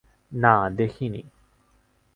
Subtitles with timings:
[0.31, 1.23] না, দেখিনি।